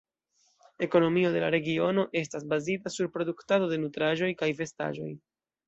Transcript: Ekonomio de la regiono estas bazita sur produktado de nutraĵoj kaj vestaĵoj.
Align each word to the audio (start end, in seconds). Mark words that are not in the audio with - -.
Ekonomio 0.85 1.29
de 1.35 1.43
la 1.43 1.51
regiono 1.57 2.05
estas 2.23 2.49
bazita 2.55 2.95
sur 2.97 3.13
produktado 3.19 3.71
de 3.75 3.81
nutraĵoj 3.85 4.33
kaj 4.43 4.51
vestaĵoj. 4.65 5.11